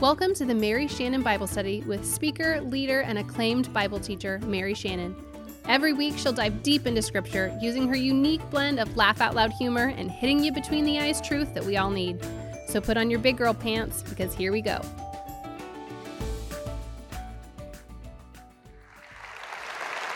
[0.00, 4.74] Welcome to the Mary Shannon Bible Study with speaker, leader, and acclaimed Bible teacher, Mary
[4.74, 5.16] Shannon.
[5.64, 9.52] Every week, she'll dive deep into Scripture using her unique blend of laugh out loud
[9.52, 12.22] humor and hitting you between the eyes truth that we all need.
[12.68, 14.82] So put on your big girl pants because here we go.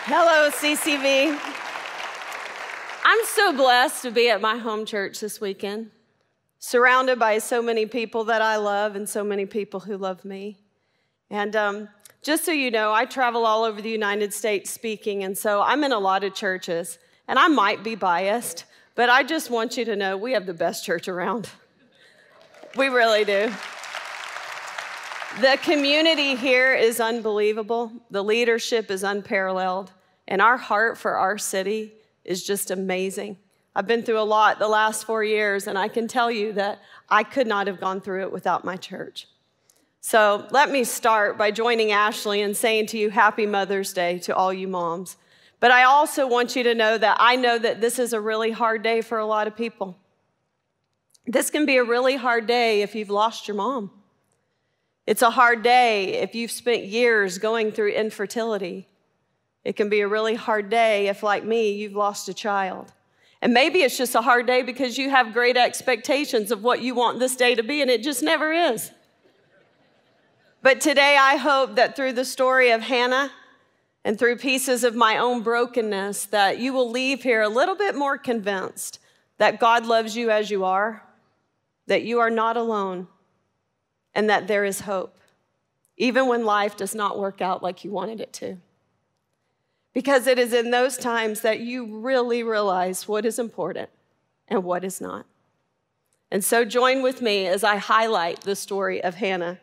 [0.05, 1.41] Hello, CCV.
[3.03, 5.91] I'm so blessed to be at my home church this weekend
[6.61, 10.59] surrounded by so many people that I love and so many people who love me.
[11.31, 11.89] And um,
[12.23, 15.83] just so you know, I travel all over the United States speaking, and so I'm
[15.85, 19.87] in a lot of churches, and I might be biased, but I just want you
[19.87, 21.49] to know we have the best church around.
[22.77, 23.51] we really do.
[25.41, 29.93] The community here is unbelievable, the leadership is unparalleled,
[30.29, 33.39] and our heart for our city is just amazing.
[33.75, 36.81] I've been through a lot the last four years, and I can tell you that
[37.09, 39.29] I could not have gone through it without my church.
[40.01, 44.35] So let me start by joining Ashley and saying to you, Happy Mother's Day to
[44.35, 45.17] all you moms.
[45.61, 48.51] But I also want you to know that I know that this is a really
[48.51, 49.97] hard day for a lot of people.
[51.27, 53.91] This can be a really hard day if you've lost your mom.
[55.07, 58.89] It's a hard day if you've spent years going through infertility.
[59.65, 62.93] It can be a really hard day if, like me, you've lost a child.
[63.43, 66.95] And maybe it's just a hard day because you have great expectations of what you
[66.95, 68.91] want this day to be, and it just never is.
[70.63, 73.33] But today, I hope that through the story of Hannah
[74.05, 77.95] and through pieces of my own brokenness, that you will leave here a little bit
[77.95, 78.99] more convinced
[79.39, 81.03] that God loves you as you are,
[81.87, 83.09] that you are not alone,
[84.15, 85.17] and that there is hope,
[85.97, 88.59] even when life does not work out like you wanted it to.
[89.93, 93.91] Because it is in those times that you really realize what is important
[94.47, 95.27] and what is not.
[96.31, 99.59] And so join with me as I highlight the story of Hannah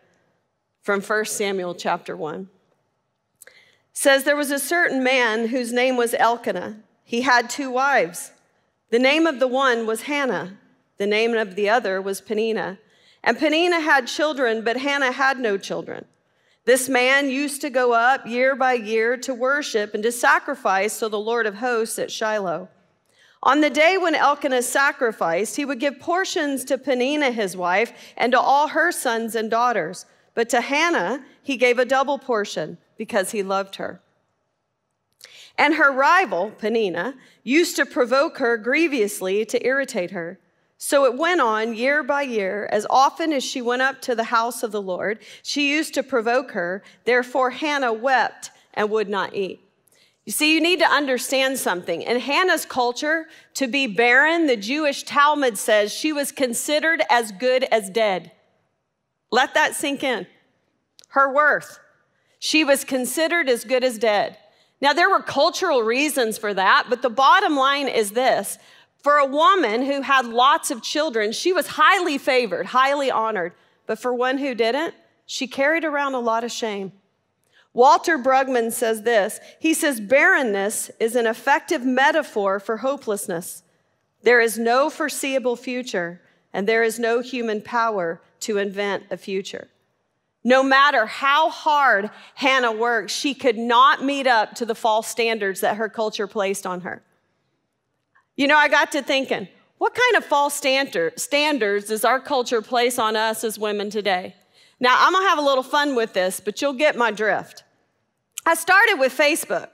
[0.82, 2.50] from 1 Samuel chapter 1.
[3.46, 3.52] It
[3.94, 6.78] says there was a certain man whose name was Elkanah.
[7.04, 8.32] He had two wives.
[8.90, 10.58] The name of the one was Hannah.
[10.98, 12.80] The name of the other was Peninnah.
[13.24, 16.06] And Peninnah had children, but Hannah had no children.
[16.68, 21.08] This man used to go up year by year to worship and to sacrifice to
[21.08, 22.68] the Lord of hosts at Shiloh.
[23.42, 28.34] On the day when Elkanah sacrificed, he would give portions to Peninnah, his wife, and
[28.34, 30.06] to all her sons and daughters.
[30.34, 34.02] But to Hannah, he gave a double portion because he loved her.
[35.58, 40.38] And her rival, Peninnah, used to provoke her grievously to irritate her.
[40.78, 42.68] So it went on year by year.
[42.72, 46.04] As often as she went up to the house of the Lord, she used to
[46.04, 46.84] provoke her.
[47.06, 49.60] Therefore, Hannah wept and would not eat.
[50.26, 52.02] You see, you need to understand something.
[52.02, 57.64] In Hannah's culture, to be barren, the Jewish Talmud says she was considered as good
[57.72, 58.32] as dead.
[59.32, 60.28] Let that sink in.
[61.10, 61.80] Her worth.
[62.40, 64.38] She was considered as good as dead.
[64.80, 68.60] Now, there were cultural reasons for that, but the bottom line is this
[69.08, 73.54] for a woman who had lots of children, she was highly favored, highly honored.
[73.86, 74.96] But for one who didn't,
[75.26, 76.92] she carried around a lot of shame.
[77.72, 83.64] Walter Brueggemann says this he says, barrenness is an effective metaphor for hopelessness.
[84.24, 86.20] There is no foreseeable future,
[86.52, 89.70] and there is no human power to invent a future.
[90.44, 95.62] No matter how hard Hannah worked, she could not meet up to the false standards
[95.62, 97.04] that her culture placed on her.
[98.38, 99.48] You know, I got to thinking,
[99.80, 104.36] what kind of false standards does our culture place on us as women today?
[104.80, 107.64] Now, I'm gonna have a little fun with this, but you'll get my drift.
[108.46, 109.70] I started with Facebook.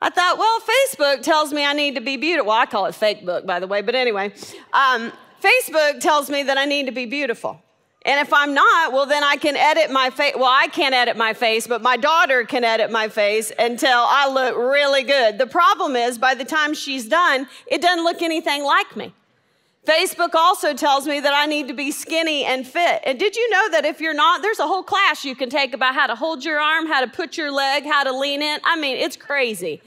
[0.00, 2.48] I thought, well, Facebook tells me I need to be beautiful.
[2.48, 4.32] Well, I call it fake book, by the way, but anyway,
[4.72, 5.12] um,
[5.42, 7.60] Facebook tells me that I need to be beautiful.
[8.06, 10.34] And if I'm not, well, then I can edit my face.
[10.36, 14.28] Well, I can't edit my face, but my daughter can edit my face until I
[14.28, 15.38] look really good.
[15.38, 19.14] The problem is, by the time she's done, it doesn't look anything like me.
[19.86, 23.02] Facebook also tells me that I need to be skinny and fit.
[23.04, 25.74] And did you know that if you're not, there's a whole class you can take
[25.74, 28.60] about how to hold your arm, how to put your leg, how to lean in?
[28.64, 29.82] I mean, it's crazy.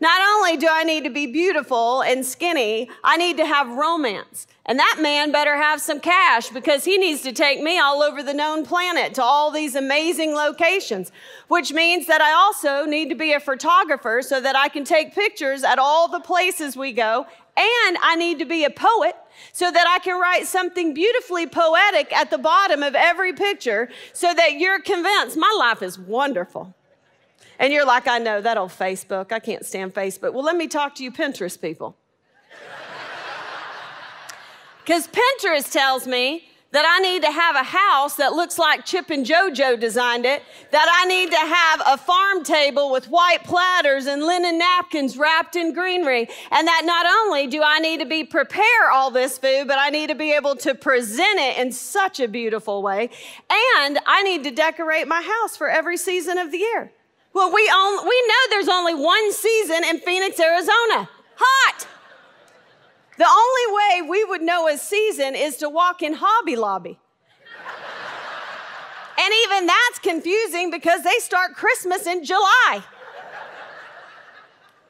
[0.00, 4.46] Not only do I need to be beautiful and skinny, I need to have romance.
[4.64, 8.22] And that man better have some cash because he needs to take me all over
[8.22, 11.10] the known planet to all these amazing locations,
[11.48, 15.16] which means that I also need to be a photographer so that I can take
[15.16, 17.26] pictures at all the places we go.
[17.56, 19.16] And I need to be a poet
[19.52, 24.32] so that I can write something beautifully poetic at the bottom of every picture so
[24.32, 26.76] that you're convinced my life is wonderful.
[27.58, 29.32] And you're like, I know that old Facebook.
[29.32, 30.32] I can't stand Facebook.
[30.32, 31.96] Well, let me talk to you, Pinterest people.
[34.84, 39.08] Because Pinterest tells me that I need to have a house that looks like Chip
[39.10, 44.06] and JoJo designed it, that I need to have a farm table with white platters
[44.06, 48.22] and linen napkins wrapped in greenery, and that not only do I need to be
[48.24, 52.20] prepare all this food, but I need to be able to present it in such
[52.20, 53.10] a beautiful way,
[53.80, 56.92] and I need to decorate my house for every season of the year.
[57.32, 61.08] Well, we, own, we know there's only one season in Phoenix, Arizona.
[61.36, 61.86] Hot.
[63.16, 66.98] The only way we would know a season is to walk in Hobby Lobby.
[69.18, 72.82] and even that's confusing because they start Christmas in July.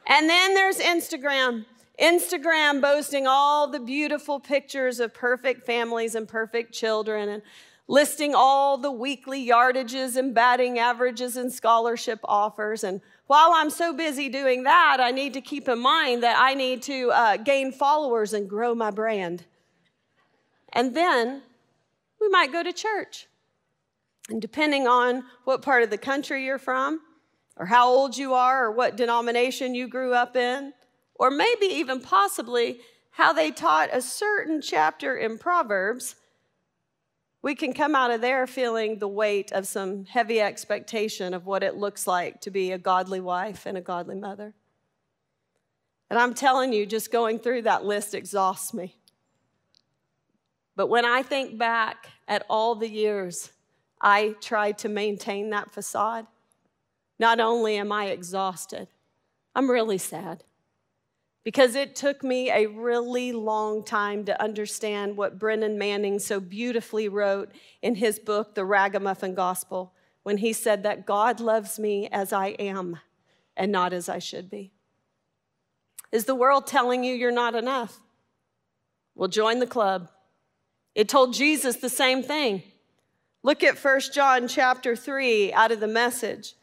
[0.07, 1.65] and then there's Instagram.
[1.99, 7.41] Instagram boasting all the beautiful pictures of perfect families and perfect children and
[7.89, 13.93] listing all the weekly yardages and batting averages and scholarship offers and while I'm so
[13.93, 17.71] busy doing that, I need to keep in mind that I need to uh, gain
[17.71, 19.45] followers and grow my brand.
[20.73, 21.43] And then
[22.19, 23.27] we might go to church.
[24.31, 27.01] And depending on what part of the country you're from,
[27.55, 30.73] or how old you are, or what denomination you grew up in,
[31.13, 32.79] or maybe even possibly
[33.11, 36.15] how they taught a certain chapter in Proverbs,
[37.41, 41.63] we can come out of there feeling the weight of some heavy expectation of what
[41.63, 44.53] it looks like to be a godly wife and a godly mother.
[46.09, 48.97] And I'm telling you, just going through that list exhausts me.
[50.75, 53.51] But when I think back at all the years
[54.01, 56.25] I tried to maintain that facade,
[57.19, 58.87] not only am I exhausted,
[59.55, 60.43] I'm really sad
[61.43, 67.07] because it took me a really long time to understand what Brennan Manning so beautifully
[67.07, 67.51] wrote
[67.81, 69.93] in his book, The Ragamuffin Gospel,
[70.23, 72.99] when he said that God loves me as I am
[73.55, 74.71] and not as I should be.
[76.11, 77.99] Is the world telling you you're not enough?
[79.15, 80.09] Well, join the club.
[80.95, 82.63] It told Jesus the same thing.
[83.43, 86.55] Look at 1 John chapter 3 out of the message.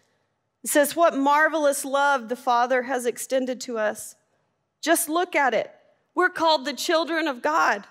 [0.63, 4.15] It says, What marvelous love the Father has extended to us
[4.81, 5.71] just look at it.
[6.15, 7.85] We're called the children of God.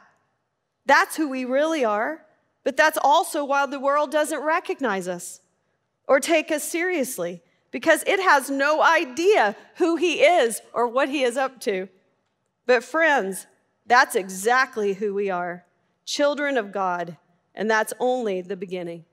[0.85, 2.25] That's who we really are,
[2.63, 5.41] but that's also why the world doesn't recognize us
[6.07, 7.41] or take us seriously
[7.71, 11.89] because it has no idea who He is or what He is up to.
[12.65, 13.47] But, friends,
[13.85, 15.65] that's exactly who we are
[16.05, 17.17] children of God,
[17.55, 19.05] and that's only the beginning.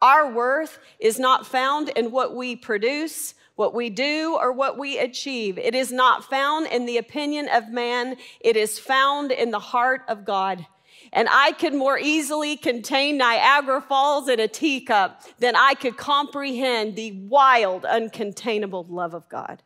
[0.00, 4.98] Our worth is not found in what we produce what we do or what we
[4.98, 5.56] achieve.
[5.56, 10.02] It is not found in the opinion of man, it is found in the heart
[10.08, 10.66] of God.
[11.12, 16.96] And I could more easily contain Niagara Falls in a teacup than I could comprehend
[16.96, 19.62] the wild, uncontainable love of God.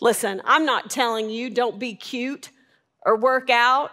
[0.00, 2.48] Listen, I'm not telling you don't be cute
[3.04, 3.90] or work out,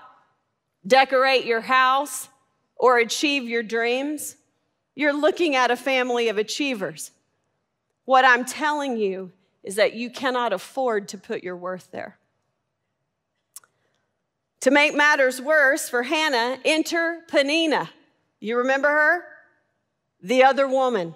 [0.88, 2.30] decorate your house,
[2.78, 4.38] or achieve your dreams.
[4.96, 7.12] You're looking at a family of achievers.
[8.06, 9.32] What I'm telling you
[9.64, 12.18] is that you cannot afford to put your worth there.
[14.62, 17.90] To make matters worse for Hannah, enter Peninnah.
[18.40, 19.24] You remember her?
[20.22, 21.16] The other woman,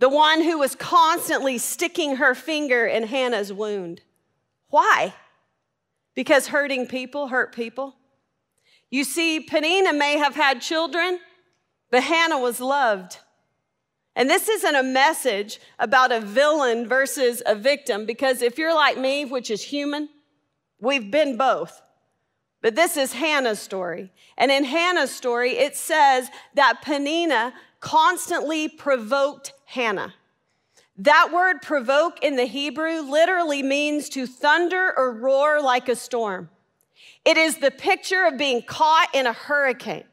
[0.00, 4.00] the one who was constantly sticking her finger in Hannah's wound.
[4.68, 5.14] Why?
[6.14, 7.94] Because hurting people hurt people.
[8.90, 11.20] You see, Peninnah may have had children,
[11.90, 13.18] but Hannah was loved.
[14.16, 18.98] And this isn't a message about a villain versus a victim, because if you're like
[18.98, 20.08] me, which is human,
[20.80, 21.80] we've been both.
[22.62, 24.12] But this is Hannah's story.
[24.36, 30.14] And in Hannah's story, it says that Peninnah constantly provoked Hannah.
[30.96, 36.50] That word provoke in the Hebrew literally means to thunder or roar like a storm.
[37.24, 40.04] It is the picture of being caught in a hurricane.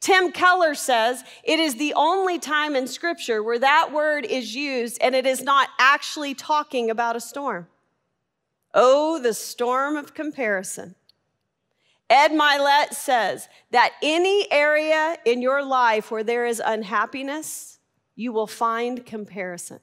[0.00, 4.98] Tim Keller says it is the only time in Scripture where that word is used
[5.00, 7.66] and it is not actually talking about a storm.
[8.74, 10.94] Oh, the storm of comparison.
[12.08, 17.78] Ed Mylett says that any area in your life where there is unhappiness,
[18.14, 19.80] you will find comparison.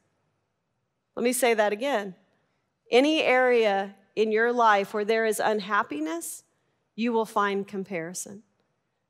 [1.15, 2.15] Let me say that again.
[2.89, 6.43] Any area in your life where there is unhappiness,
[6.95, 8.43] you will find comparison.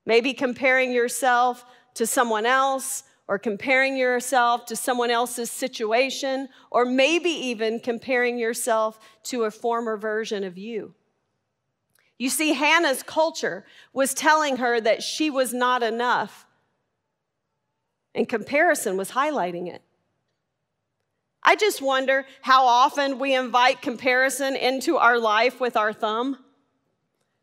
[0.06, 7.30] Maybe comparing yourself to someone else, or comparing yourself to someone else's situation, or maybe
[7.30, 10.94] even comparing yourself to a former version of you.
[12.18, 16.46] You see, Hannah's culture was telling her that she was not enough,
[18.14, 19.82] and comparison was highlighting it.
[21.42, 26.43] I just wonder how often we invite comparison into our life with our thumb.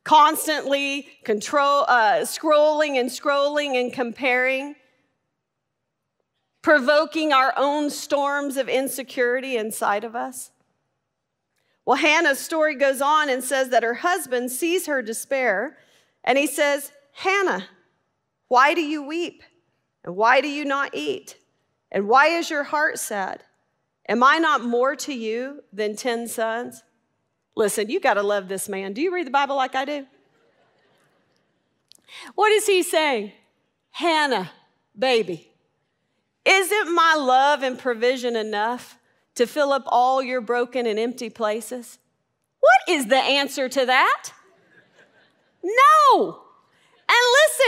[0.04, 4.76] Constantly control, uh, scrolling and scrolling and comparing,
[6.62, 10.52] provoking our own storms of insecurity inside of us.
[11.86, 15.78] Well, Hannah's story goes on and says that her husband sees her despair
[16.24, 17.68] and he says, Hannah,
[18.48, 19.44] why do you weep?
[20.04, 21.38] And why do you not eat?
[21.92, 23.44] And why is your heart sad?
[24.08, 26.84] Am I not more to you than 10 sons?
[27.56, 28.94] Listen, you got to love this man.
[28.94, 30.06] Do you read the Bible like I do?
[32.36, 33.32] What is he saying?
[33.92, 34.52] Hannah,
[34.98, 35.50] baby,
[36.46, 38.98] isn't my love and provision enough
[39.36, 42.00] to fill up all your broken and empty places?
[42.60, 44.32] What is the answer to that?
[45.64, 46.42] No.
[47.08, 47.18] And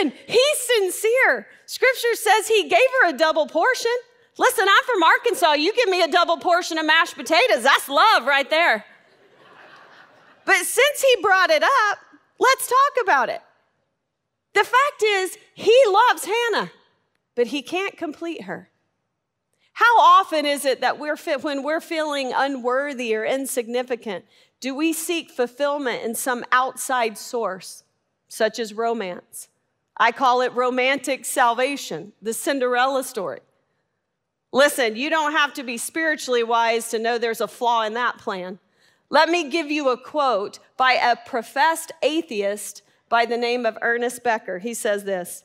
[0.01, 1.47] listen, he's sincere.
[1.65, 3.91] Scripture says he gave her a double portion.
[4.37, 5.53] Listen, I'm from Arkansas.
[5.53, 7.63] You give me a double portion of mashed potatoes.
[7.63, 8.85] That's love right there.
[10.45, 11.99] But since he brought it up,
[12.39, 13.41] let's talk about it.
[14.53, 16.71] The fact is, he loves Hannah,
[17.35, 18.69] but he can't complete her.
[19.73, 24.25] How often is it that we're when we're feeling unworthy or insignificant,
[24.59, 27.83] do we seek fulfillment in some outside source,
[28.27, 29.49] such as romance?
[29.97, 33.39] I call it romantic salvation, the Cinderella story.
[34.51, 38.19] Listen, you don't have to be spiritually wise to know there's a flaw in that
[38.19, 38.59] plan.
[39.13, 44.23] Let me give you a quote by a professed atheist by the name of Ernest
[44.23, 44.57] Becker.
[44.57, 45.43] He says this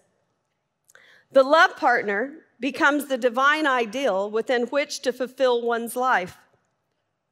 [1.32, 6.38] The love partner becomes the divine ideal within which to fulfill one's life.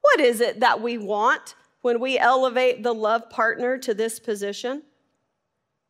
[0.02, 4.82] What is it that we want when we elevate the love partner to this position?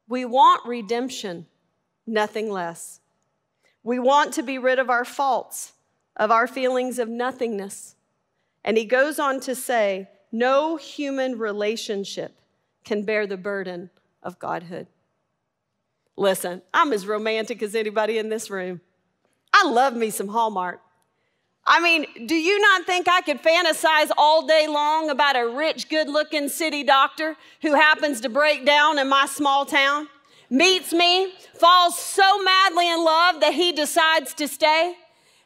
[0.09, 1.47] We want redemption,
[2.07, 3.00] nothing less.
[3.83, 5.73] We want to be rid of our faults,
[6.15, 7.97] of our feelings of nothingness.
[8.62, 12.38] And he goes on to say, no human relationship
[12.85, 13.90] can bear the burden
[14.23, 14.87] of Godhood.
[16.16, 18.81] Listen, I'm as romantic as anybody in this room.
[19.52, 20.81] I love me some Hallmark.
[21.66, 25.88] I mean, do you not think I could fantasize all day long about a rich,
[25.88, 30.09] good looking city doctor who happens to break down in my small town,
[30.49, 34.95] meets me, falls so madly in love that he decides to stay?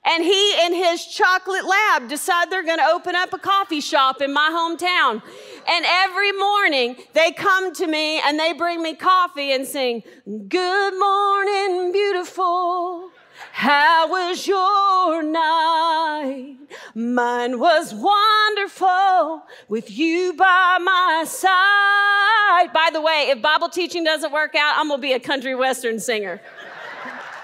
[0.04, 4.32] And he and his chocolate lab decide they're gonna open up a coffee shop in
[4.32, 5.22] my hometown.
[5.68, 10.02] And every morning they come to me and they bring me coffee and sing,
[10.48, 13.10] Good morning, beautiful.
[13.52, 16.56] How was your night?
[16.94, 22.72] Mine was wonderful with you by my side.
[22.72, 25.98] By the way, if Bible teaching doesn't work out, I'm gonna be a country western
[25.98, 26.40] singer.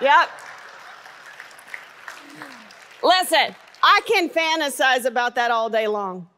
[0.00, 0.30] yep.
[3.06, 6.28] Listen, I can fantasize about that all day long.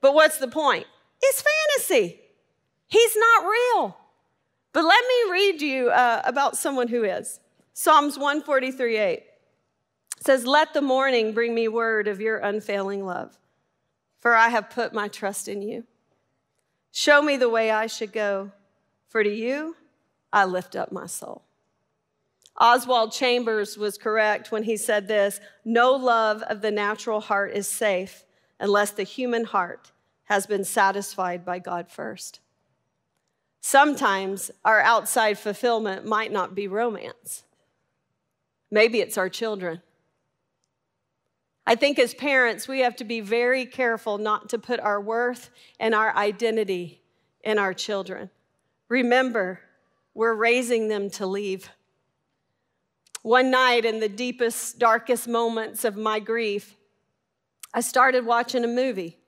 [0.00, 0.86] But what's the point?
[1.20, 2.20] It's fantasy.
[2.88, 3.98] He's not real.
[4.72, 7.38] But let me read you uh, about someone who is.
[7.74, 9.22] Psalms 143 8
[10.20, 13.36] says, Let the morning bring me word of your unfailing love,
[14.20, 15.84] for I have put my trust in you.
[16.92, 18.52] Show me the way I should go,
[19.08, 19.76] for to you
[20.32, 21.45] I lift up my soul.
[22.58, 27.68] Oswald Chambers was correct when he said this No love of the natural heart is
[27.68, 28.24] safe
[28.58, 29.92] unless the human heart
[30.24, 32.40] has been satisfied by God first.
[33.60, 37.44] Sometimes our outside fulfillment might not be romance.
[38.70, 39.82] Maybe it's our children.
[41.66, 45.50] I think as parents, we have to be very careful not to put our worth
[45.80, 47.02] and our identity
[47.42, 48.30] in our children.
[48.88, 49.60] Remember,
[50.14, 51.68] we're raising them to leave.
[53.26, 56.76] One night, in the deepest, darkest moments of my grief,
[57.74, 59.18] I started watching a movie.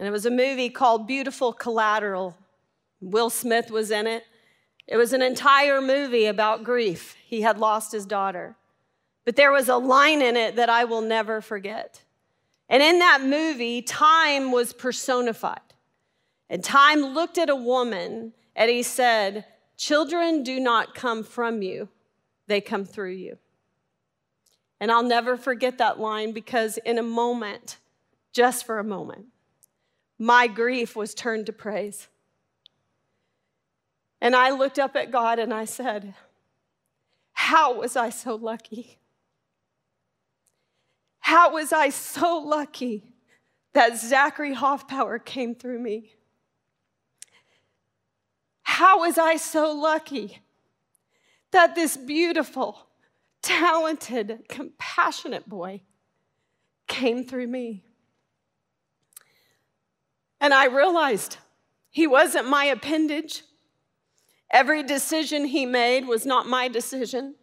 [0.00, 2.36] And it was a movie called Beautiful Collateral.
[3.00, 4.24] Will Smith was in it.
[4.88, 7.14] It was an entire movie about grief.
[7.24, 8.56] He had lost his daughter.
[9.24, 12.02] But there was a line in it that I will never forget.
[12.68, 15.60] And in that movie, time was personified.
[16.50, 19.44] And time looked at a woman and he said,
[19.76, 21.88] Children do not come from you,
[22.46, 23.38] they come through you.
[24.80, 27.78] And I'll never forget that line because in a moment,
[28.32, 29.26] just for a moment,
[30.18, 32.08] my grief was turned to praise.
[34.20, 36.14] And I looked up at God and I said,
[37.32, 38.98] How was I so lucky?
[41.20, 43.04] How was I so lucky
[43.72, 46.12] that Zachary Hoffpauir came through me?
[48.62, 50.40] How was I so lucky
[51.52, 52.86] that this beautiful,
[53.42, 55.82] talented, compassionate boy
[56.86, 57.84] came through me?
[60.40, 61.36] And I realized
[61.90, 63.42] he wasn't my appendage,
[64.52, 67.36] Every decision he made was not my decision.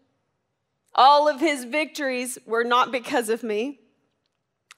[0.94, 3.80] All of his victories were not because of me,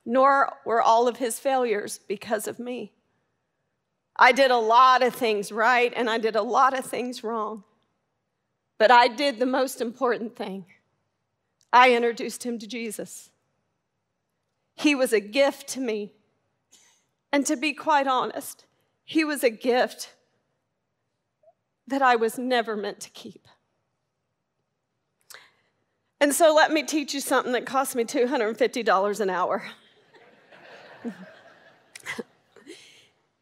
[0.06, 2.94] nor were all of his failures because of me.
[4.16, 7.66] I did a lot of things right and I did a lot of things wrong.
[8.82, 10.66] But I did the most important thing
[11.72, 13.30] I introduced him to Jesus.
[14.74, 16.14] He was a gift to me.
[17.32, 18.66] And to be quite honest,
[19.06, 20.16] he was a gift
[21.86, 23.48] that I was never meant to keep.
[26.20, 29.64] And so let me teach you something that cost me $250 an hour.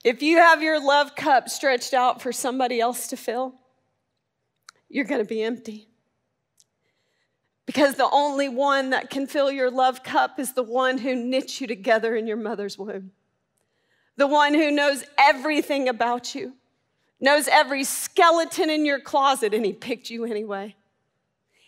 [0.03, 3.55] if you have your love cup stretched out for somebody else to fill,
[4.89, 5.87] you're going to be empty.
[7.65, 11.61] Because the only one that can fill your love cup is the one who knit
[11.61, 13.11] you together in your mother's womb.
[14.17, 16.53] The one who knows everything about you,
[17.21, 20.75] knows every skeleton in your closet, and he picked you anyway.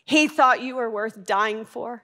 [0.04, 2.04] He thought you were worth dying for.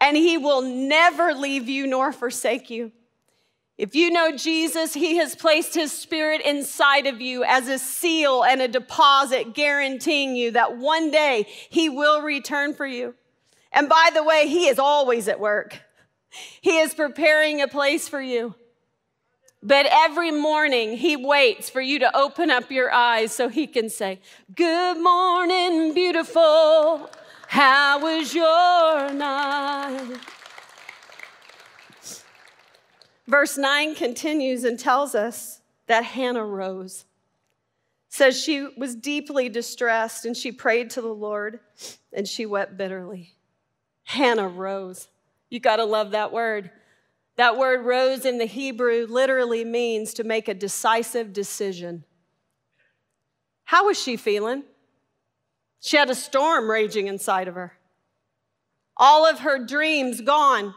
[0.00, 2.92] And he will never leave you nor forsake you.
[3.76, 8.44] If you know Jesus, He has placed His Spirit inside of you as a seal
[8.44, 13.14] and a deposit, guaranteeing you that one day He will return for you.
[13.72, 15.80] And by the way, He is always at work,
[16.60, 18.54] He is preparing a place for you.
[19.60, 23.90] But every morning, He waits for you to open up your eyes so He can
[23.90, 24.20] say,
[24.54, 27.10] Good morning, beautiful.
[27.48, 30.20] How was your night?
[33.26, 37.04] Verse 9 continues and tells us that Hannah rose.
[38.08, 41.60] Says she was deeply distressed and she prayed to the Lord
[42.12, 43.34] and she wept bitterly.
[44.04, 45.08] Hannah rose.
[45.50, 46.70] You got to love that word.
[47.36, 52.04] That word rose in the Hebrew literally means to make a decisive decision.
[53.64, 54.62] How was she feeling?
[55.80, 57.72] She had a storm raging inside of her.
[58.96, 60.74] All of her dreams gone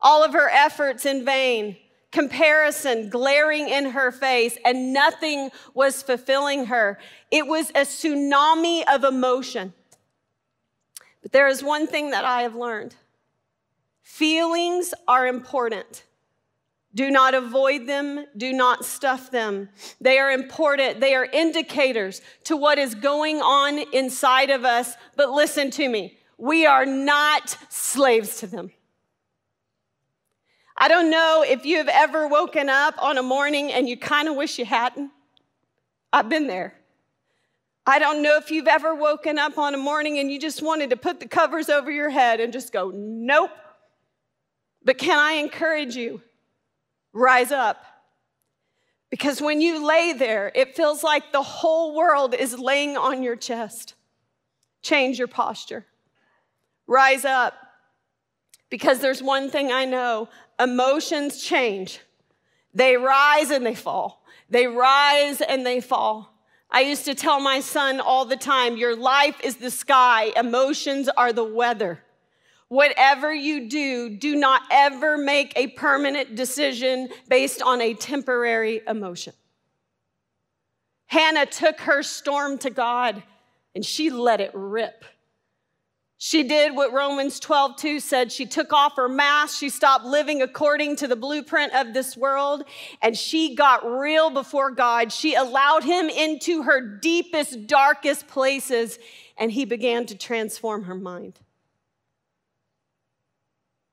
[0.00, 1.76] all of her efforts in vain,
[2.12, 6.98] comparison glaring in her face, and nothing was fulfilling her.
[7.30, 9.72] It was a tsunami of emotion.
[11.22, 12.94] But there is one thing that I have learned
[14.02, 16.04] feelings are important.
[16.94, 18.24] Do not avoid them.
[18.36, 19.68] Do not stuff them.
[20.00, 21.00] They are important.
[21.00, 24.94] They are indicators to what is going on inside of us.
[25.16, 28.70] But listen to me we are not slaves to them.
[30.78, 34.28] I don't know if you have ever woken up on a morning and you kind
[34.28, 35.10] of wish you hadn't.
[36.12, 36.74] I've been there.
[37.86, 40.90] I don't know if you've ever woken up on a morning and you just wanted
[40.90, 43.52] to put the covers over your head and just go, nope.
[44.84, 46.20] But can I encourage you?
[47.12, 47.82] Rise up.
[49.08, 53.36] Because when you lay there, it feels like the whole world is laying on your
[53.36, 53.94] chest.
[54.82, 55.86] Change your posture.
[56.86, 57.54] Rise up.
[58.68, 60.28] Because there's one thing I know
[60.60, 62.00] emotions change.
[62.74, 64.24] They rise and they fall.
[64.50, 66.32] They rise and they fall.
[66.70, 71.08] I used to tell my son all the time your life is the sky, emotions
[71.08, 72.02] are the weather.
[72.68, 79.32] Whatever you do, do not ever make a permanent decision based on a temporary emotion.
[81.06, 83.22] Hannah took her storm to God
[83.76, 85.04] and she let it rip.
[86.36, 88.30] She did what Romans 12, 2 said.
[88.30, 89.58] She took off her mask.
[89.58, 92.64] She stopped living according to the blueprint of this world,
[93.00, 95.10] and she got real before God.
[95.10, 98.98] She allowed him into her deepest, darkest places,
[99.38, 101.40] and he began to transform her mind.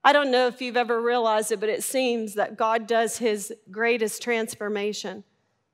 [0.03, 3.53] I don't know if you've ever realized it, but it seems that God does his
[3.71, 5.23] greatest transformation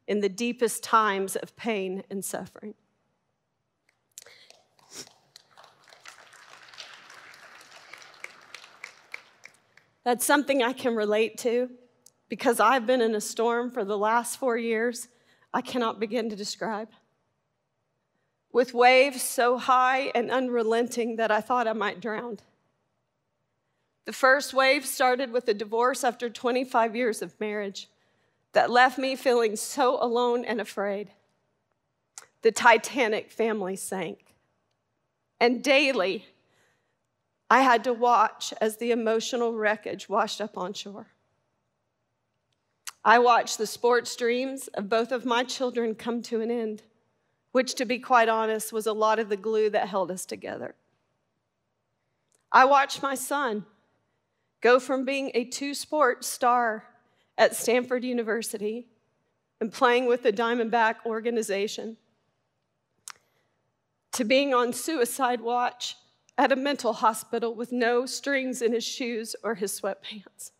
[0.08, 2.76] in the deepest times of pain and suffering.
[10.10, 11.70] That's something I can relate to
[12.30, 15.08] because I've been in a storm for the last four years
[15.54, 16.90] I cannot begin to describe.
[18.52, 22.40] With waves so high and unrelenting that I thought I might drown.
[24.06, 27.88] The first wave started with a divorce after 25 years of marriage
[28.54, 31.12] that left me feeling so alone and afraid.
[32.42, 34.34] The Titanic family sank.
[35.40, 36.26] And daily,
[37.50, 41.08] I had to watch as the emotional wreckage washed up on shore.
[43.04, 46.84] I watched the sports dreams of both of my children come to an end,
[47.52, 50.76] which, to be quite honest, was a lot of the glue that held us together.
[52.52, 53.66] I watched my son
[54.62, 56.84] go from being a two sport star
[57.38, 58.88] at Stanford University
[59.62, 61.98] and playing with the Diamondback organization
[64.12, 65.96] to being on suicide watch
[66.40, 70.52] at a mental hospital with no strings in his shoes or his sweatpants.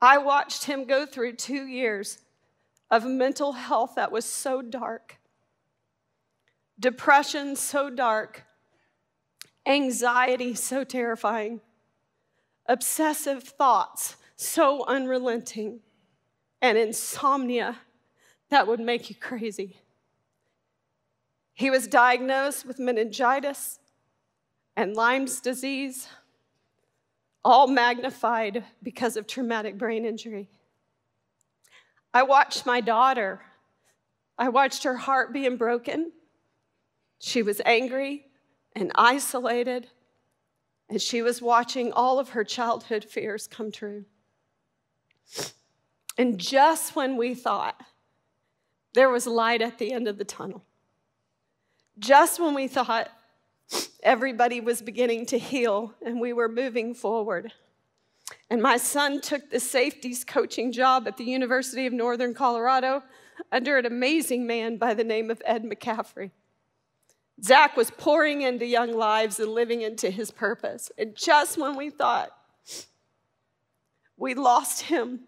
[0.00, 2.18] I watched him go through two years
[2.90, 5.18] of mental health that was so dark,
[6.80, 8.42] depression so dark,
[9.64, 11.60] anxiety so terrifying,
[12.66, 15.78] obsessive thoughts so unrelenting,
[16.60, 17.78] and insomnia
[18.50, 19.76] that would make you crazy.
[21.54, 23.78] He was diagnosed with meningitis
[24.76, 26.08] and Lyme's disease,
[27.44, 30.48] all magnified because of traumatic brain injury.
[32.14, 33.40] I watched my daughter,
[34.38, 36.12] I watched her heart being broken.
[37.18, 38.26] She was angry
[38.74, 39.88] and isolated,
[40.88, 44.04] and she was watching all of her childhood fears come true.
[46.18, 47.80] And just when we thought
[48.94, 50.64] there was light at the end of the tunnel,
[51.98, 53.08] just when we thought
[54.02, 57.52] everybody was beginning to heal and we were moving forward.
[58.50, 63.02] And my son took the safeties coaching job at the University of Northern Colorado
[63.50, 66.30] under an amazing man by the name of Ed McCaffrey.
[67.42, 70.90] Zach was pouring into young lives and living into his purpose.
[70.98, 72.30] And just when we thought
[74.16, 75.20] we lost him,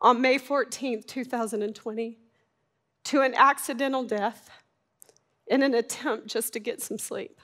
[0.00, 2.18] on May 14th, 2020,
[3.06, 4.50] to an accidental death
[5.46, 7.40] in an attempt just to get some sleep.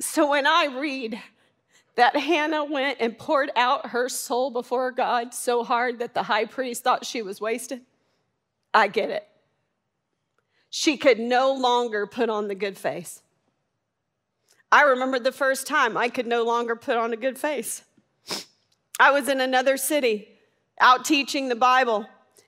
[0.00, 1.20] So when I read
[1.94, 6.44] that Hannah went and poured out her soul before God so hard that the high
[6.44, 7.80] priest thought she was wasted,
[8.74, 9.26] I get it.
[10.68, 13.22] She could no longer put on the good face.
[14.70, 17.82] I remember the first time I could no longer put on a good face.
[19.00, 20.28] I was in another city
[20.78, 22.06] out teaching the Bible.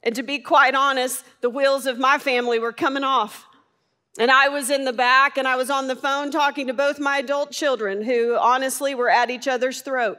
[0.09, 3.44] And to be quite honest, the wheels of my family were coming off.
[4.18, 6.99] And I was in the back and I was on the phone talking to both
[6.99, 10.16] my adult children who honestly were at each other's throat.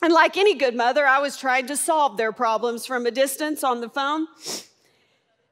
[0.00, 3.64] And like any good mother, I was trying to solve their problems from a distance
[3.64, 4.28] on the phone.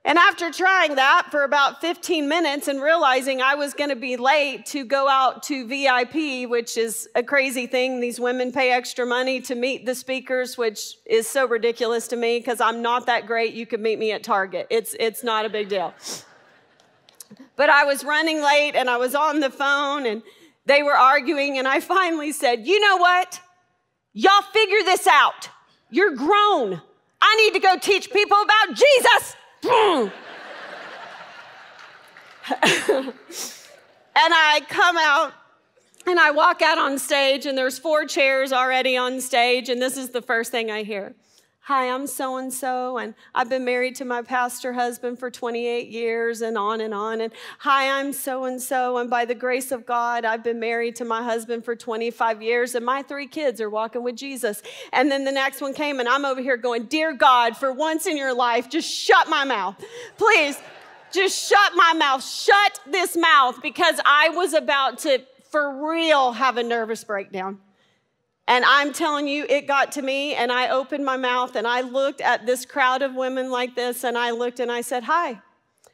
[0.04, 4.16] And after trying that for about 15 minutes and realizing I was going to be
[4.16, 9.06] late to go out to VIP, which is a crazy thing, these women pay extra
[9.06, 13.28] money to meet the speakers, which is so ridiculous to me because I'm not that
[13.28, 13.54] great.
[13.54, 14.66] You could meet me at Target.
[14.70, 15.94] It's, it's not a big deal.
[17.54, 20.22] But I was running late and I was on the phone and
[20.64, 23.40] they were arguing, and I finally said, You know what?
[24.12, 25.48] Y'all figure this out.
[25.90, 26.80] You're grown.
[27.20, 29.36] I need to go teach people about Jesus.
[29.64, 30.12] and
[34.16, 35.32] I come out
[36.06, 39.96] and I walk out on stage, and there's four chairs already on stage, and this
[39.96, 41.14] is the first thing I hear.
[41.66, 45.86] Hi, I'm so and so, and I've been married to my pastor husband for 28
[45.90, 47.20] years, and on and on.
[47.20, 50.96] And hi, I'm so and so, and by the grace of God, I've been married
[50.96, 54.60] to my husband for 25 years, and my three kids are walking with Jesus.
[54.92, 58.06] And then the next one came, and I'm over here going, Dear God, for once
[58.06, 59.76] in your life, just shut my mouth.
[60.18, 60.58] Please,
[61.12, 62.24] just shut my mouth.
[62.24, 67.60] Shut this mouth, because I was about to, for real, have a nervous breakdown.
[68.48, 71.82] And I'm telling you, it got to me, and I opened my mouth and I
[71.82, 75.40] looked at this crowd of women like this, and I looked and I said, Hi,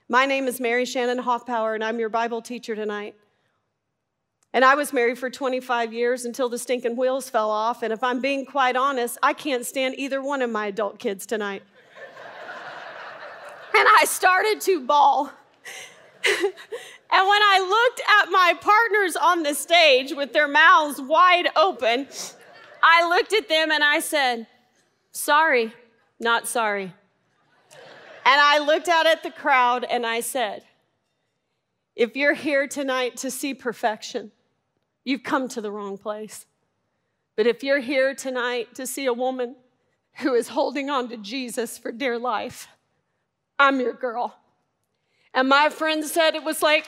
[0.09, 3.15] my name is Mary Shannon Hoffpauir, and I'm your Bible teacher tonight.
[4.55, 7.83] And I was married for 25 years until the stinking wheels fell off.
[7.83, 11.27] And if I'm being quite honest, I can't stand either one of my adult kids
[11.27, 11.63] tonight.
[13.77, 15.27] and I started to bawl.
[16.25, 16.53] and when
[17.11, 22.09] I looked at my partners on the stage with their mouths wide open,
[22.83, 24.47] I looked at them and I said,
[25.13, 25.73] Sorry,
[26.21, 26.93] not sorry.
[28.25, 30.65] And I looked out at the crowd and I said,
[31.97, 34.33] If you're here tonight to see perfection,
[35.05, 36.47] you've come to the wrong place.
[37.37, 39.57] But if you're here tonight to see a woman
[40.17, 42.69] who is holding on to Jesus for dear life,
[43.59, 44.37] I'm your girl.
[45.33, 46.87] And my friend said it was like,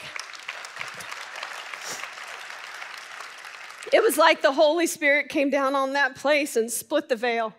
[3.92, 7.54] It was like the Holy Spirit came down on that place and split the veil.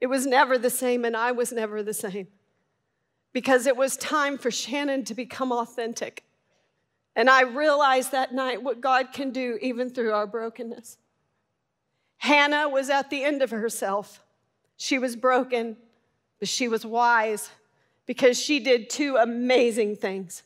[0.00, 2.28] It was never the same, and I was never the same
[3.32, 6.24] because it was time for Shannon to become authentic.
[7.16, 10.98] And I realized that night what God can do even through our brokenness.
[12.18, 14.22] Hannah was at the end of herself.
[14.76, 15.76] She was broken,
[16.38, 17.50] but she was wise
[18.06, 20.42] because she did two amazing things.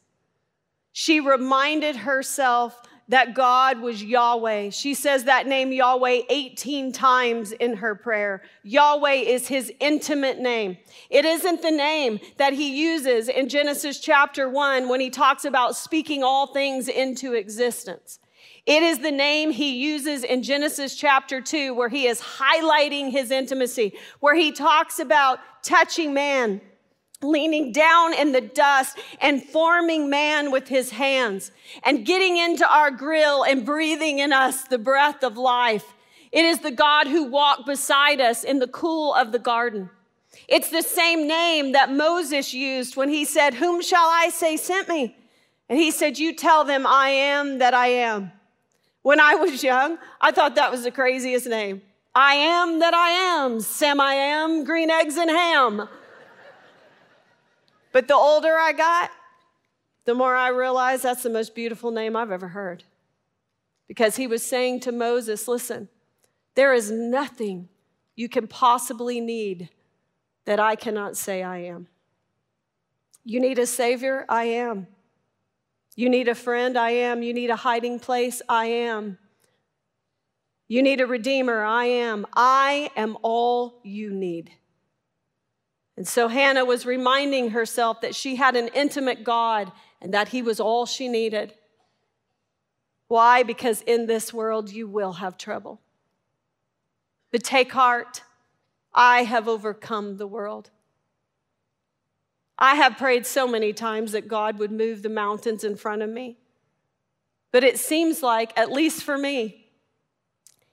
[0.93, 4.71] She reminded herself that God was Yahweh.
[4.71, 8.43] She says that name Yahweh 18 times in her prayer.
[8.63, 10.77] Yahweh is his intimate name.
[11.09, 15.77] It isn't the name that he uses in Genesis chapter 1 when he talks about
[15.77, 18.19] speaking all things into existence.
[18.67, 23.31] It is the name he uses in Genesis chapter 2 where he is highlighting his
[23.31, 26.61] intimacy, where he talks about touching man
[27.23, 31.51] leaning down in the dust and forming man with his hands
[31.83, 35.95] and getting into our grill and breathing in us the breath of life.
[36.33, 39.91] It is the God who walked beside us in the cool of the garden.
[40.49, 44.89] It's the same name that Moses used when he said, Whom shall I say sent
[44.89, 45.17] me?
[45.69, 48.33] And he said, You tell them I am that I am.
[49.03, 51.83] When I was young, I thought that was the craziest name.
[52.15, 55.89] I am that I am, Sam I am, green eggs and ham.
[57.93, 59.11] But the older I got,
[60.05, 62.85] the more I realized that's the most beautiful name I've ever heard.
[63.89, 65.89] Because he was saying to Moses, listen,
[66.55, 67.69] there is nothing
[68.15, 69.69] you can possibly need
[70.45, 71.89] that I cannot say I am.
[73.25, 74.25] You need a savior?
[74.29, 74.87] I am.
[75.97, 76.79] You need a friend?
[76.79, 77.23] I am.
[77.23, 78.41] You need a hiding place?
[78.49, 79.19] I am.
[80.69, 81.65] You need a redeemer?
[81.65, 82.27] I am.
[82.35, 84.53] I am all you need.
[85.97, 90.43] And so Hannah was reminding herself that she had an intimate God and that He
[90.43, 91.55] was all she needed.
[93.09, 93.43] Why?
[93.43, 95.81] Because in this world you will have trouble.
[97.33, 98.23] But take heart,
[98.95, 100.71] I have overcome the world.
[102.59, 106.11] I have prayed so many times that God would move the mountains in front of
[106.11, 106.39] me.
[107.53, 109.69] But it seems like, at least for me,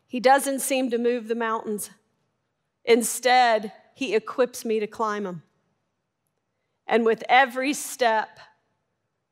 [0.07, 1.89] He doesn't seem to move the mountains.
[2.86, 5.43] Instead, he equips me to climb them.
[6.88, 8.39] And with every step,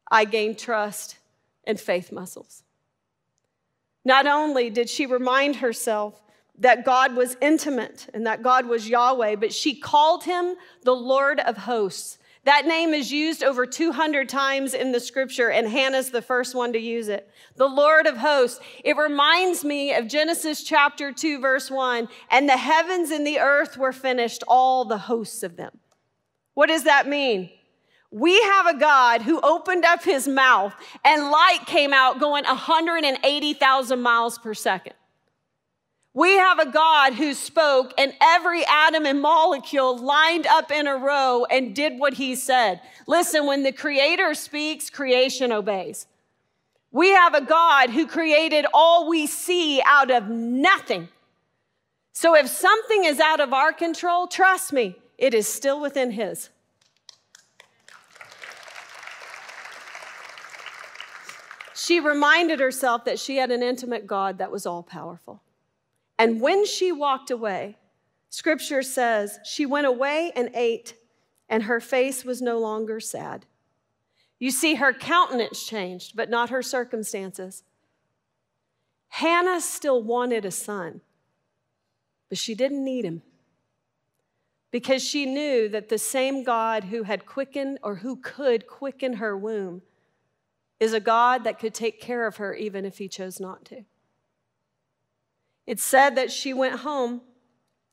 [0.10, 1.18] I gain trust
[1.64, 2.64] and faith muscles.
[4.04, 6.22] Not only did she remind herself
[6.58, 11.40] that God was intimate and that God was Yahweh, but she called him the Lord
[11.40, 12.18] of hosts.
[12.44, 16.74] That name is used over 200 times in the scripture, and Hannah's the first one
[16.74, 17.30] to use it.
[17.56, 18.60] The Lord of hosts.
[18.84, 22.10] It reminds me of Genesis chapter 2, verse 1.
[22.32, 25.78] And the heavens and the earth were finished, all the hosts of them.
[26.56, 27.52] What does that mean?
[28.10, 30.74] We have a God who opened up his mouth
[31.06, 34.96] and light came out going 180,000 miles per second.
[36.14, 40.98] We have a God who spoke, and every atom and molecule lined up in a
[40.98, 42.82] row and did what he said.
[43.08, 46.08] Listen, when the Creator speaks, creation obeys.
[46.92, 51.08] We have a God who created all we see out of nothing.
[52.12, 56.50] So if something is out of our control, trust me, it is still within His.
[61.74, 65.42] She reminded herself that she had an intimate God that was all powerful.
[66.22, 67.78] And when she walked away,
[68.30, 70.94] scripture says she went away and ate,
[71.50, 73.48] and her face was no longer sad.
[74.38, 77.64] You see, her countenance changed, but not her circumstances.
[79.08, 81.02] Hannah still wanted a son,
[82.30, 83.24] but she didn't need him
[84.70, 89.36] because she knew that the same God who had quickened or who could quicken her
[89.36, 89.82] womb
[90.80, 93.86] is a God that could take care of her even if he chose not to.
[95.68, 97.22] It said that she went home,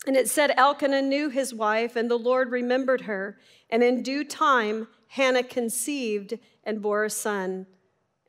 [0.07, 3.39] and it said Elkanah knew his wife, and the Lord remembered her.
[3.71, 7.67] And in due time, Hannah conceived and bore a son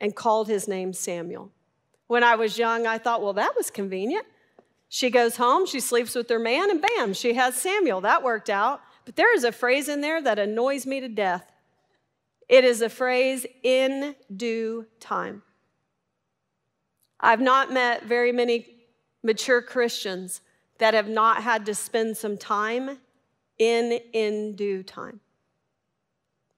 [0.00, 1.50] and called his name Samuel.
[2.06, 4.26] When I was young, I thought, well, that was convenient.
[4.88, 8.00] She goes home, she sleeps with her man, and bam, she has Samuel.
[8.00, 8.80] That worked out.
[9.04, 11.50] But there is a phrase in there that annoys me to death.
[12.48, 15.42] It is a phrase, in due time.
[17.20, 18.79] I've not met very many
[19.22, 20.40] mature Christians
[20.78, 22.98] that have not had to spend some time
[23.58, 25.20] in in due time.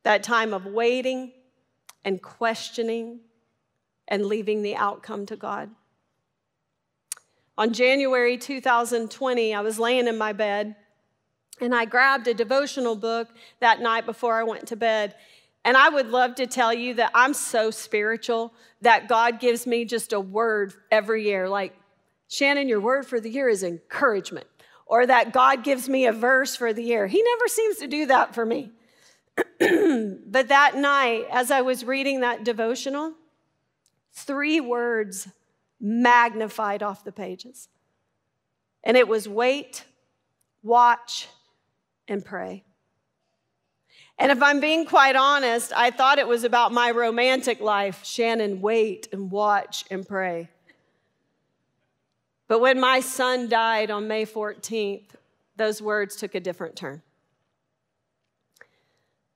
[0.04, 1.32] That time of waiting
[2.04, 3.20] and questioning
[4.08, 5.70] and leaving the outcome to God.
[7.58, 10.74] On January 2020, I was laying in my bed
[11.60, 13.28] and I grabbed a devotional book
[13.60, 15.14] that night before I went to bed.
[15.64, 19.84] And I would love to tell you that I'm so spiritual that God gives me
[19.84, 21.74] just a word every year, like
[22.32, 24.46] Shannon, your word for the year is encouragement,
[24.86, 27.06] or that God gives me a verse for the year.
[27.06, 28.70] He never seems to do that for me.
[29.36, 33.12] but that night, as I was reading that devotional,
[34.14, 35.28] three words
[35.78, 37.68] magnified off the pages.
[38.82, 39.84] And it was wait,
[40.62, 41.28] watch,
[42.08, 42.64] and pray.
[44.18, 48.06] And if I'm being quite honest, I thought it was about my romantic life.
[48.06, 50.48] Shannon, wait and watch and pray.
[52.52, 55.14] But when my son died on May 14th,
[55.56, 57.00] those words took a different turn.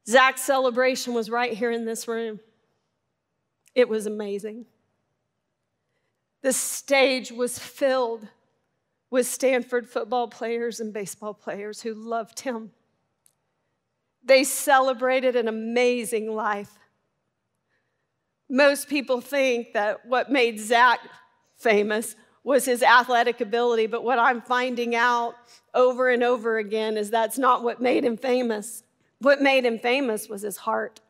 [0.07, 2.40] Zach's celebration was right here in this room.
[3.74, 4.66] It was amazing.
[6.42, 8.29] The stage was filled
[9.09, 12.70] with Stanford football players and baseball players who loved him.
[14.22, 16.79] They celebrated an amazing life.
[18.50, 21.00] Most people think that what made Zach
[21.57, 22.14] famous
[22.46, 25.35] was his athletic ability, but what I'm finding out
[25.74, 28.85] over and over again is that's not what made him famous.
[29.18, 31.00] What made him famous was his heart.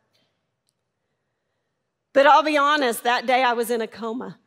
[2.14, 4.38] But I'll be honest, that day I was in a coma.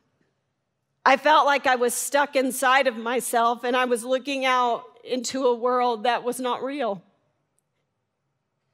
[1.05, 5.45] I felt like I was stuck inside of myself and I was looking out into
[5.45, 7.03] a world that was not real.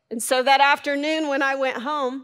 [0.10, 2.24] And so that afternoon when I went home,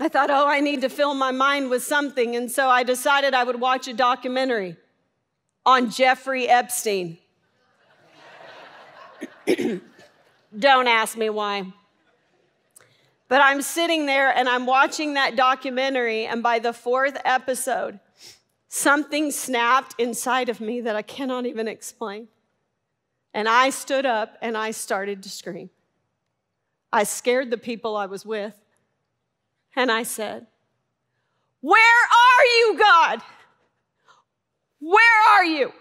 [0.00, 2.34] I thought, oh, I need to fill my mind with something.
[2.34, 4.76] And so I decided I would watch a documentary
[5.66, 7.18] on Jeffrey Epstein.
[10.58, 11.66] Don't ask me why.
[13.28, 17.98] But I'm sitting there and I'm watching that documentary, and by the fourth episode,
[18.68, 22.28] something snapped inside of me that I cannot even explain.
[23.34, 25.70] And I stood up and I started to scream.
[26.92, 28.54] I scared the people I was with.
[29.74, 30.46] And I said,
[31.60, 33.22] Where are you, God?
[34.80, 35.72] Where are you?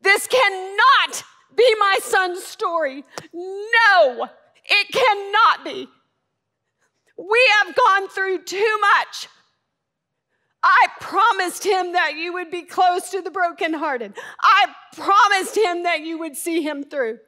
[0.00, 1.24] This cannot
[1.56, 3.04] be my son's story.
[3.32, 4.28] No,
[4.64, 5.88] it cannot be.
[7.16, 9.28] We have gone through too much.
[10.62, 14.14] I promised him that you would be close to the brokenhearted.
[14.40, 17.18] I promised him that you would see him through.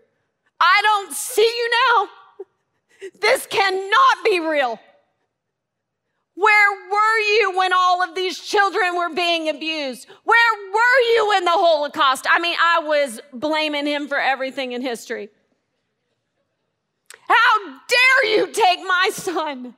[0.61, 2.09] I don't see you now.
[3.21, 4.79] This cannot be real.
[6.35, 10.09] Where were you when all of these children were being abused?
[10.25, 12.27] Where were you in the Holocaust?
[12.29, 15.29] I mean, I was blaming him for everything in history.
[17.29, 19.75] How dare you take my son?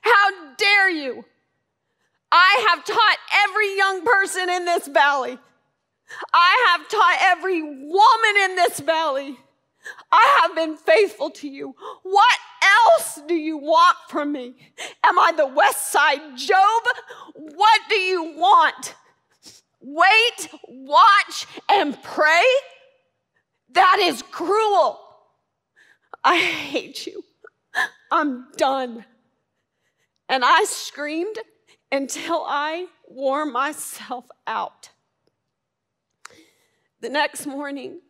[0.00, 1.24] How dare you?
[2.32, 5.38] I have taught every young person in this valley.
[6.32, 9.38] I have taught every woman in this valley
[10.10, 11.74] I have been faithful to you.
[12.02, 12.38] What
[12.86, 14.56] else do you want from me?
[15.04, 16.82] Am I the West Side Job?
[17.34, 18.94] What do you want?
[19.80, 22.44] Wait, watch, and pray?
[23.72, 25.00] That is cruel.
[26.22, 27.22] I hate you.
[28.10, 29.04] I'm done.
[30.28, 31.36] And I screamed
[31.92, 34.90] until I wore myself out.
[37.00, 38.00] The next morning,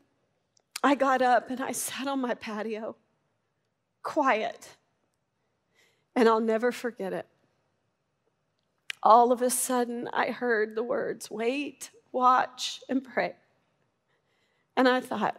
[0.83, 2.96] I got up and I sat on my patio,
[4.05, 4.69] quiet.
[6.14, 7.27] And I'll never forget it.
[9.03, 13.35] All of a sudden, I heard the words wait, watch, and pray.
[14.77, 15.37] And I thought,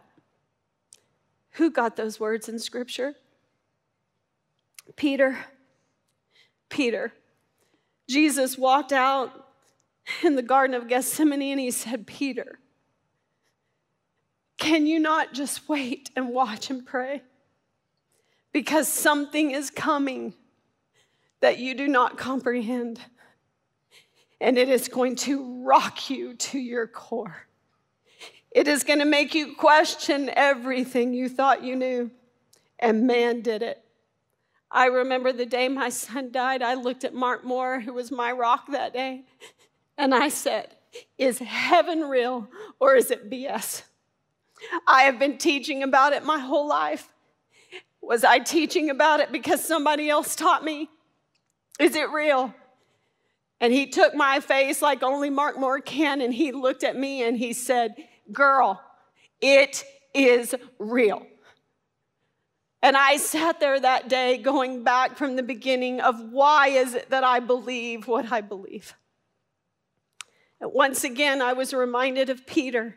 [1.52, 3.14] who got those words in scripture?
[4.94, 5.38] Peter.
[6.68, 7.12] Peter.
[8.08, 9.48] Jesus walked out
[10.22, 12.58] in the Garden of Gethsemane and he said, Peter,
[14.58, 17.22] can you not just wait and watch and pray?
[18.56, 20.32] Because something is coming
[21.42, 22.98] that you do not comprehend,
[24.40, 27.36] and it is going to rock you to your core.
[28.50, 32.10] It is going to make you question everything you thought you knew,
[32.78, 33.84] and man did it.
[34.70, 38.32] I remember the day my son died, I looked at Mark Moore, who was my
[38.32, 39.24] rock that day,
[39.98, 40.76] and I said,
[41.18, 42.48] Is heaven real
[42.80, 43.82] or is it BS?
[44.86, 47.10] I have been teaching about it my whole life.
[48.06, 50.88] Was I teaching about it because somebody else taught me?
[51.80, 52.54] Is it real?
[53.60, 57.24] And he took my face like only Mark Moore can, and he looked at me
[57.24, 57.96] and he said,
[58.30, 58.80] Girl,
[59.40, 59.82] it
[60.14, 61.26] is real.
[62.80, 67.10] And I sat there that day going back from the beginning of why is it
[67.10, 68.94] that I believe what I believe.
[70.60, 72.94] Once again, I was reminded of Peter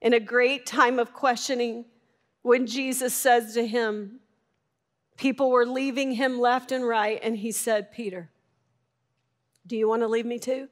[0.00, 1.86] in a great time of questioning
[2.42, 4.20] when Jesus says to him,
[5.16, 8.30] People were leaving him left and right, and he said, Peter,
[9.66, 10.68] do you want to leave me too?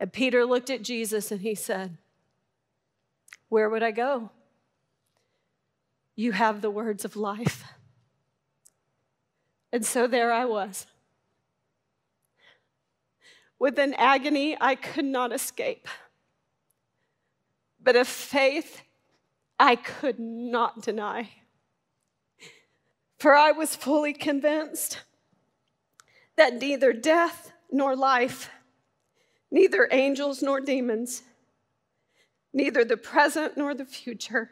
[0.00, 1.96] And Peter looked at Jesus and he said,
[3.48, 4.30] Where would I go?
[6.14, 7.64] You have the words of life.
[9.72, 10.86] And so there I was,
[13.58, 15.86] with an agony I could not escape
[17.88, 18.82] but a faith
[19.58, 21.30] I could not deny.
[23.18, 25.00] For I was fully convinced
[26.36, 28.48] that neither death nor life,
[29.50, 31.22] neither angels nor demons,
[32.52, 34.50] neither the present nor the future,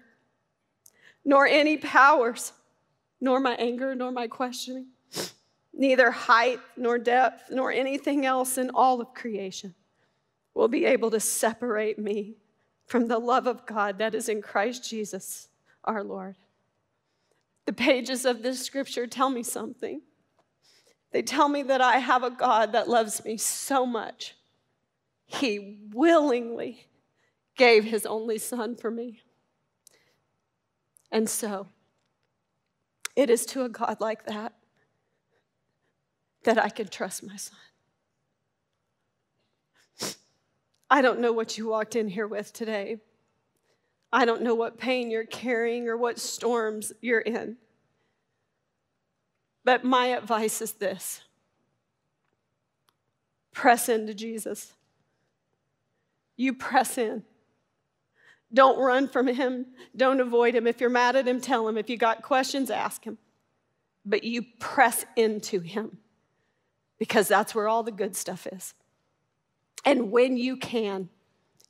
[1.25, 2.53] nor any powers,
[3.21, 4.89] nor my anger, nor my questioning,
[5.73, 9.75] neither height nor depth, nor anything else in all of creation
[10.55, 12.35] will be able to separate me
[12.87, 15.49] from the love of God that is in Christ Jesus
[15.85, 16.37] our Lord.
[17.67, 20.01] The pages of this scripture tell me something.
[21.13, 24.35] They tell me that I have a God that loves me so much.
[25.27, 26.87] He willingly
[27.57, 29.21] gave his only son for me.
[31.11, 31.69] And so,
[33.17, 34.53] it is to a God like that
[36.45, 37.59] that I can trust my son.
[40.89, 42.99] I don't know what you walked in here with today.
[44.13, 47.57] I don't know what pain you're carrying or what storms you're in.
[49.65, 51.23] But my advice is this
[53.53, 54.75] press into Jesus.
[56.37, 57.25] You press in.
[58.53, 59.67] Don't run from him.
[59.97, 60.67] Don't avoid him.
[60.67, 61.77] If you're mad at him, tell him.
[61.77, 63.19] If you got questions, ask him.
[64.05, 65.99] But you press into him
[66.99, 68.75] because that's where all the good stuff is.
[69.85, 71.09] And when you can,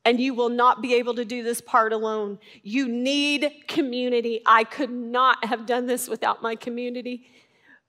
[0.06, 2.38] and you will not be able to do this part alone.
[2.62, 4.40] You need community.
[4.46, 7.26] I could not have done this without my community.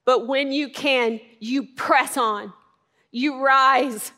[0.03, 2.53] But when you can, you press on,
[3.11, 4.11] you rise,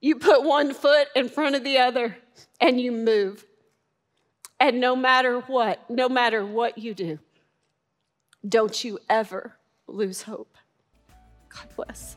[0.00, 2.16] you put one foot in front of the other,
[2.60, 3.44] and you move.
[4.60, 7.18] And no matter what, no matter what you do,
[8.48, 9.56] don't you ever
[9.88, 10.56] lose hope.
[11.48, 12.16] God bless.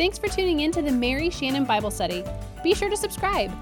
[0.00, 2.24] Thanks for tuning in to the Mary Shannon Bible Study.
[2.64, 3.52] Be sure to subscribe.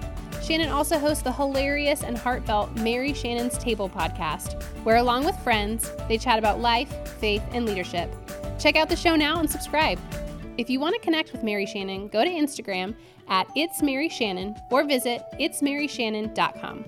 [0.41, 5.91] Shannon also hosts the hilarious and heartfelt Mary Shannon's Table podcast, where, along with friends,
[6.07, 8.09] they chat about life, faith, and leadership.
[8.57, 9.99] Check out the show now and subscribe.
[10.59, 12.95] If you want to connect with Mary Shannon, go to Instagram
[13.27, 16.85] at It's Mary Shannon or visit itsmaryshannon.com.